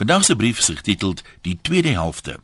Vandag 0.00 0.24
se 0.24 0.36
brief 0.36 0.58
is 0.58 0.66
getiteld 0.66 1.22
Die 1.40 1.58
tweede 1.62 1.88
helfte. 1.88 2.38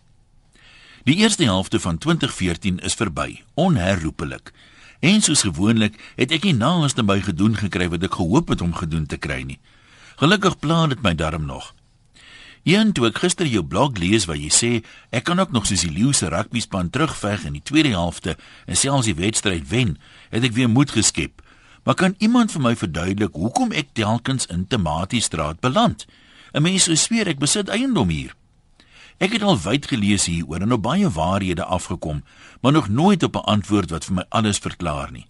Die 1.04 1.16
eerste 1.16 1.44
helfte 1.44 1.80
van 1.80 1.98
2014 1.98 2.78
is 2.78 2.94
verby, 2.94 3.42
onherroepelik. 3.54 4.52
En 5.00 5.22
soos 5.22 5.40
gewoonlik 5.40 5.96
het 6.16 6.34
ek 6.36 6.44
nie 6.44 6.52
naaste 6.52 7.00
by 7.00 7.16
gedoen 7.24 7.56
gekry 7.56 7.86
wat 7.88 8.04
ek 8.04 8.18
gehoop 8.20 8.52
het 8.52 8.60
om 8.60 8.74
gedoen 8.76 9.06
te 9.08 9.16
kry 9.16 9.38
nie. 9.48 9.56
Gelukkig 10.20 10.58
plan 10.58 10.92
dit 10.92 11.00
my 11.00 11.14
darm 11.16 11.46
nog. 11.48 11.70
Een 12.68 12.92
toe 12.92 13.08
ek 13.08 13.22
gister 13.24 13.48
jou 13.48 13.64
blog 13.64 13.96
lees 14.04 14.28
waar 14.28 14.36
jy 14.36 14.52
sê 14.52 14.72
ek 15.08 15.24
kan 15.30 15.40
ook 15.40 15.56
nog 15.56 15.64
soos 15.64 15.86
die 15.88 15.94
leeu 15.96 16.12
se 16.12 16.28
rugbyspan 16.28 16.92
terugveg 16.92 17.48
in 17.48 17.56
die 17.56 17.64
tweede 17.64 17.96
helfte 17.96 18.36
en 18.66 18.76
selfs 18.76 19.08
die 19.08 19.16
wedstryd 19.16 19.64
wen, 19.72 19.96
het 20.28 20.44
ek 20.44 20.58
weer 20.60 20.68
moed 20.68 20.92
geskep. 20.92 21.40
Maar 21.88 21.96
kan 22.04 22.20
iemand 22.20 22.52
vir 22.52 22.66
my 22.68 22.76
verduidelik 22.76 23.32
hoekom 23.32 23.72
ek 23.72 23.96
telkens 23.96 24.44
in 24.52 24.68
Tematies-straat 24.68 25.64
beland? 25.64 26.04
'n 26.56 26.62
Mens 26.62 26.88
sou 26.88 26.96
sweer 26.96 27.28
ek 27.28 27.38
besit 27.38 27.68
eiendom 27.68 28.08
hier. 28.08 28.32
Ek 29.20 29.32
het 29.32 29.42
al 29.42 29.58
wyd 29.60 29.86
gelees 29.86 30.24
hieroor 30.24 30.64
en 30.64 30.72
op 30.72 30.82
baie 30.82 31.08
waarhede 31.10 31.64
afgekom, 31.64 32.24
maar 32.60 32.72
nog 32.72 32.88
nooit 32.88 33.22
op 33.22 33.36
'n 33.36 33.44
antwoord 33.44 33.90
wat 33.90 34.04
vir 34.04 34.14
my 34.14 34.24
alles 34.28 34.58
verklaar 34.58 35.12
nie. 35.12 35.26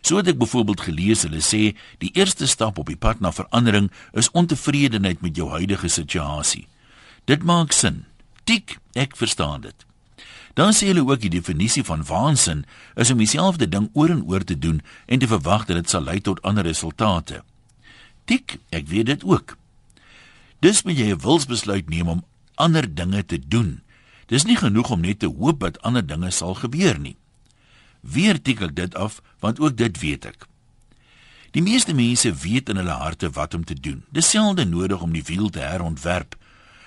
So 0.00 0.16
het 0.16 0.26
ek 0.26 0.38
byvoorbeeld 0.38 0.80
gelees 0.80 1.22
hulle 1.22 1.42
sê 1.42 1.76
die 1.98 2.10
eerste 2.12 2.46
stap 2.46 2.78
op 2.78 2.86
die 2.86 2.96
pad 2.96 3.20
na 3.20 3.32
verandering 3.32 3.90
is 4.12 4.30
ontevredenheid 4.30 5.20
met 5.20 5.36
jou 5.36 5.50
huidige 5.50 5.88
situasie. 5.88 6.66
Dit 7.24 7.42
maak 7.42 7.72
sin. 7.72 8.04
Tik, 8.44 8.78
ek 8.92 9.16
verstaan 9.16 9.60
dit. 9.60 9.86
Dan 10.54 10.72
sê 10.72 10.86
hulle 10.86 11.06
ook 11.06 11.20
die 11.20 11.30
definisie 11.30 11.84
van 11.84 12.04
waansin 12.04 12.64
is 12.94 13.10
om 13.10 13.18
dieselfde 13.18 13.68
ding 13.68 13.90
oor 13.92 14.10
en 14.10 14.24
oor 14.24 14.44
te 14.44 14.58
doen 14.58 14.80
en 15.06 15.18
te 15.18 15.26
verwag 15.26 15.64
dat 15.64 15.76
dit 15.76 15.90
sal 15.90 16.02
lei 16.02 16.20
tot 16.20 16.42
ander 16.42 16.64
resultate. 16.64 17.42
Tik, 18.24 18.58
ek 18.70 18.88
weet 18.88 19.06
dit 19.06 19.24
ook. 19.24 19.56
Dis 20.60 20.82
moet 20.82 20.98
jy 20.98 21.12
'n 21.14 21.22
wilsbesluit 21.22 21.88
neem 21.88 22.08
om 22.08 22.24
ander 22.54 22.94
dinge 22.94 23.24
te 23.24 23.38
doen. 23.38 23.82
Dis 24.26 24.44
nie 24.44 24.56
genoeg 24.56 24.90
om 24.90 25.00
net 25.00 25.18
te 25.18 25.26
hoop 25.26 25.60
dat 25.60 25.80
ander 25.82 26.06
dinge 26.06 26.30
sal 26.30 26.54
gebeur 26.54 26.98
nie. 26.98 27.16
Weer 28.00 28.42
tik 28.42 28.60
ek 28.60 28.74
dit 28.74 28.94
af 28.94 29.22
want 29.40 29.60
ook 29.60 29.76
dit 29.76 30.00
weet 30.00 30.24
ek. 30.24 30.46
Die 31.50 31.62
meeste 31.62 31.94
mense 31.94 32.34
weet 32.34 32.68
in 32.68 32.76
hulle 32.76 32.96
harte 33.00 33.30
wat 33.30 33.54
om 33.54 33.64
te 33.64 33.74
doen. 33.74 34.02
Dis 34.12 34.30
selde 34.30 34.64
nodig 34.64 35.00
om 35.02 35.12
die 35.12 35.24
wiel 35.24 35.48
te 35.48 35.62
herontwerp. 35.64 36.36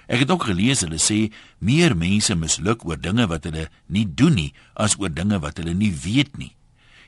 Ek 0.08 0.20
het 0.20 0.32
ook 0.32 0.44
gelees 0.44 0.84
hulle 0.84 1.00
sê 1.00 1.32
meer 1.58 1.96
mense 1.98 2.36
misluk 2.36 2.86
oor 2.86 3.00
dinge 3.00 3.28
wat 3.28 3.48
hulle 3.48 3.70
nie 3.88 4.06
doen 4.06 4.36
nie 4.36 4.54
as 4.76 4.98
oor 5.00 5.10
dinge 5.10 5.40
wat 5.40 5.58
hulle 5.58 5.74
nie 5.74 5.94
weet 6.04 6.38
nie. 6.38 6.52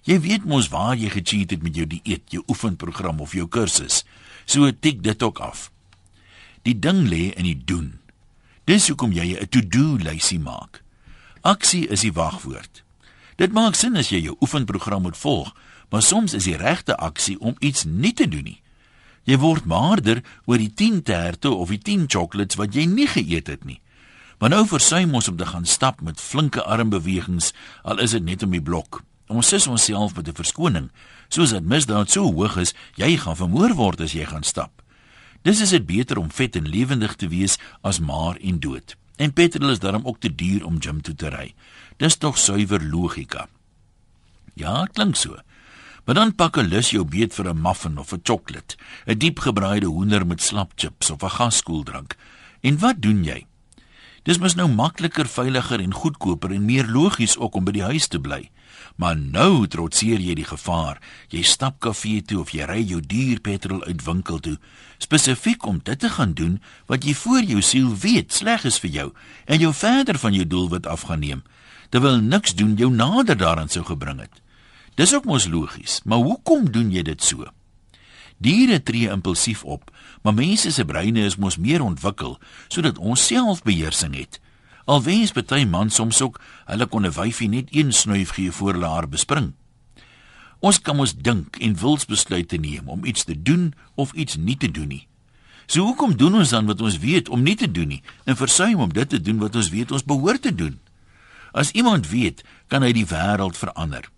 Jy 0.03 0.19
weet 0.19 0.45
mos 0.45 0.71
waar 0.71 0.95
jy 0.95 1.09
gecheat 1.11 1.51
het 1.51 1.63
met 1.63 1.75
jou 1.75 1.85
dieet, 1.87 2.23
jou 2.31 2.43
oefenprogram 2.47 3.19
of 3.19 3.35
jou 3.35 3.47
kursus. 3.47 4.03
So 4.45 4.71
tik 4.71 5.03
dit 5.03 5.23
ook 5.23 5.39
af. 5.39 5.72
Die 6.63 6.79
ding 6.79 7.07
lê 7.11 7.33
in 7.35 7.43
die 7.43 7.59
doen. 7.65 7.99
Dis 8.63 8.87
hoekom 8.87 9.11
jy 9.11 9.35
'n 9.35 9.49
to-do 9.49 9.97
lysie 9.99 10.39
maak. 10.39 10.83
Aksie 11.41 11.87
is 11.87 12.01
die 12.01 12.13
wagwoord. 12.13 12.83
Dit 13.35 13.51
maak 13.51 13.75
sin 13.75 13.95
as 13.95 14.09
jy 14.09 14.21
jou 14.21 14.35
oefenprogram 14.39 15.01
moet 15.01 15.17
volg, 15.17 15.55
maar 15.89 16.01
soms 16.01 16.33
is 16.33 16.43
die 16.43 16.57
regte 16.57 16.95
aksie 16.97 17.39
om 17.39 17.55
iets 17.59 17.83
nie 17.83 18.13
te 18.13 18.27
doen 18.27 18.43
nie. 18.43 18.61
Jy 19.23 19.37
word 19.37 19.65
maarder 19.65 20.23
oor 20.45 20.57
die 20.57 20.73
10 20.73 21.01
terte 21.03 21.49
of 21.49 21.69
die 21.69 21.79
10 21.79 22.05
chocolates 22.07 22.55
wat 22.55 22.75
jy 22.75 22.85
nie 22.85 23.07
geëet 23.07 23.47
het 23.47 23.65
nie. 23.65 23.81
Maar 24.39 24.49
nou 24.49 24.67
versuim 24.67 25.13
ons 25.15 25.27
om 25.27 25.37
te 25.37 25.45
gaan 25.45 25.65
stap 25.65 26.01
met 26.01 26.21
flinke 26.21 26.63
armbewegings, 26.63 27.53
al 27.83 27.99
is 27.99 28.11
dit 28.11 28.23
net 28.23 28.43
om 28.43 28.51
die 28.51 28.61
blok. 28.61 29.03
Ons 29.27 29.47
sis 29.47 29.67
onsself 29.67 30.15
met 30.15 30.27
'n 30.27 30.35
verskoning, 30.35 30.91
soos 31.29 31.49
dit 31.49 31.63
misdaad 31.63 32.11
so 32.11 32.31
hoog 32.31 32.57
is, 32.57 32.73
jy 32.95 33.17
gaan 33.17 33.35
vermoor 33.35 33.73
word 33.73 34.01
as 34.01 34.11
jy 34.11 34.25
gaan 34.25 34.43
stap. 34.43 34.82
Dis 35.43 35.61
is 35.61 35.73
dit 35.75 35.85
beter 35.85 36.17
om 36.17 36.31
vet 36.31 36.55
en 36.55 36.67
lewendig 36.67 37.15
te 37.19 37.27
wees 37.27 37.57
as 37.81 37.99
maar 37.99 38.37
en 38.39 38.59
dood. 38.59 38.95
En 39.15 39.33
petrol 39.33 39.69
is 39.69 39.79
daarom 39.79 40.05
ook 40.07 40.19
te 40.19 40.35
duur 40.35 40.65
om 40.65 40.81
gym 40.81 41.01
toe 41.01 41.15
te 41.15 41.29
ry. 41.29 41.53
Dis 41.97 42.15
tog 42.17 42.37
suiwer 42.37 42.83
logika. 42.83 43.47
Ja, 44.55 44.85
klink 44.93 45.15
so. 45.15 45.37
Maar 46.05 46.15
dan 46.15 46.35
pak 46.35 46.57
'n 46.57 46.67
lus 46.67 46.89
jou 46.89 47.05
beet 47.05 47.33
vir 47.33 47.49
'n 47.49 47.61
muffin 47.61 47.97
of 47.97 48.13
'n 48.13 48.21
sjokolade, 48.23 48.75
'n 49.05 49.17
diepgebraaide 49.17 49.85
hoender 49.85 50.27
met 50.27 50.41
slapchips 50.41 51.09
of 51.09 51.23
'n 51.23 51.29
gaskoeldrank. 51.29 52.15
En 52.61 52.79
wat 52.79 53.01
doen 53.01 53.23
jy? 53.23 53.45
Dis 54.23 54.37
mos 54.37 54.55
nou 54.55 54.69
makliker, 54.69 55.27
veiliger 55.27 55.79
en 55.79 55.93
goedkoper 55.93 56.51
en 56.51 56.65
meer 56.65 56.87
logies 56.87 57.37
ook 57.37 57.55
om 57.55 57.63
by 57.63 57.71
die 57.71 57.83
huis 57.83 58.07
te 58.07 58.19
bly. 58.19 58.49
Maar 58.95 59.17
nou 59.17 59.67
trotseer 59.67 60.21
jy 60.21 60.35
die 60.37 60.47
gevaar. 60.47 61.01
Jy 61.29 61.41
stap 61.41 61.79
kafee 61.79 62.21
toe 62.21 62.39
of 62.41 62.53
jy 62.53 62.67
ry 62.69 62.81
jou 62.81 63.01
duur 63.01 63.39
petrol 63.41 63.83
uit 63.83 64.03
winkel 64.05 64.39
toe, 64.39 64.57
spesifiek 64.97 65.65
om 65.65 65.79
dit 65.83 65.99
te 65.99 66.09
gaan 66.09 66.33
doen 66.33 66.61
wat 66.85 67.03
jy 67.03 67.13
voor 67.13 67.41
jou 67.41 67.61
siel 67.61 67.95
weet 67.95 68.33
sleg 68.33 68.65
is 68.65 68.79
vir 68.79 68.89
jou 68.89 69.09
en 69.45 69.59
jou 69.59 69.73
verder 69.73 70.17
van 70.17 70.33
jou 70.33 70.45
doelwit 70.47 70.87
afgaan 70.87 71.19
neem 71.19 71.43
terwyl 71.93 72.17
niks 72.17 72.55
doen 72.57 72.73
jou 72.73 72.89
nader 72.89 73.37
daaraan 73.37 73.69
sou 73.69 73.83
gebring 73.85 74.23
het. 74.23 74.39
Dis 74.97 75.13
ook 75.13 75.27
mos 75.29 75.45
logies, 75.45 75.99
maar 76.09 76.25
hoekom 76.25 76.71
doen 76.73 76.89
jy 76.93 77.03
dit 77.05 77.21
so? 77.21 77.45
Diere 78.41 78.79
tree 78.81 79.11
impulsief 79.13 79.61
op, 79.63 79.91
maar 80.25 80.33
mense 80.33 80.71
se 80.73 80.85
breine 80.89 81.21
is 81.29 81.37
mos 81.37 81.59
meer 81.61 81.85
ontwikkel 81.85 82.39
sodat 82.65 82.97
ons 82.97 83.27
selfbeheersing 83.29 84.17
het. 84.17 84.39
Al 84.85 85.03
wens 85.03 85.31
baie 85.31 85.65
man 85.65 85.89
soms 85.89 86.21
ook 86.21 86.39
hulle 86.65 86.85
kon 86.85 87.05
'n 87.05 87.11
wyfie 87.11 87.49
net 87.49 87.67
een 87.71 87.93
snuif 87.93 88.29
gee 88.29 88.51
voor 88.51 88.73
hulle 88.73 88.87
haar 88.87 89.09
bespring. 89.09 89.53
Ons 90.59 90.81
kan 90.81 90.95
mos 90.95 91.15
dink 91.15 91.57
en 91.59 91.75
wilsbesluite 91.75 92.57
neem 92.57 92.87
om 92.87 93.05
iets 93.05 93.23
te 93.23 93.41
doen 93.41 93.73
of 93.95 94.13
iets 94.13 94.35
nie 94.35 94.57
te 94.57 94.71
doen 94.71 94.87
nie. 94.87 95.07
So 95.65 95.83
hoekom 95.83 96.17
doen 96.17 96.35
ons 96.35 96.49
dan 96.49 96.65
wat 96.65 96.81
ons 96.81 96.99
weet 96.99 97.29
om 97.29 97.43
nie 97.43 97.55
te 97.55 97.71
doen 97.71 97.87
nie 97.87 98.03
en 98.23 98.35
versuim 98.35 98.79
om 98.79 98.93
dit 98.93 99.09
te 99.09 99.21
doen 99.21 99.37
wat 99.37 99.55
ons 99.55 99.69
weet 99.69 99.91
ons 99.91 100.03
behoort 100.03 100.41
te 100.41 100.55
doen? 100.55 100.79
As 101.51 101.71
iemand 101.71 102.09
weet, 102.09 102.43
kan 102.67 102.81
hy 102.81 102.91
die 102.91 103.05
wêreld 103.05 103.57
verander. 103.57 104.09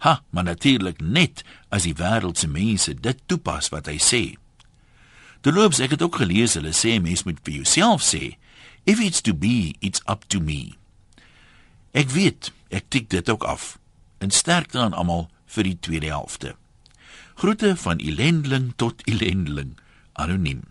Ha, 0.00 0.22
maar 0.30 0.44
natuurlik 0.44 1.00
net 1.00 1.42
as 1.68 1.82
die 1.82 1.94
wêreld 1.94 2.38
se 2.38 2.48
mense 2.48 2.94
dit 2.94 3.18
toepas 3.26 3.68
wat 3.68 3.90
hy 3.90 3.98
sê. 4.00 4.22
Terloops, 5.40 5.80
ek 5.80 5.96
het 5.96 6.02
ook 6.04 6.20
gelees 6.22 6.54
hulle 6.56 6.72
sê 6.76 6.98
mens 7.00 7.24
moet 7.24 7.40
vir 7.44 7.60
jouself 7.60 8.04
sê, 8.04 8.36
if 8.90 8.98
it's 9.00 9.22
to 9.22 9.34
be, 9.34 9.76
it's 9.80 10.02
up 10.06 10.26
to 10.28 10.40
me. 10.40 10.74
Ek 11.94 12.10
weet, 12.10 12.50
ek 12.74 12.88
tik 12.90 13.06
dit 13.14 13.30
ook 13.30 13.44
af. 13.46 13.76
En 14.18 14.34
sterkte 14.34 14.78
aan 14.82 14.96
almal 14.98 15.28
vir 15.50 15.68
die 15.68 15.78
tweede 15.78 16.10
helfte. 16.10 16.56
Groete 17.38 17.76
van 17.78 18.02
elendeling 18.02 18.72
tot 18.76 19.06
elendeling, 19.06 19.76
anoniem. 20.12 20.66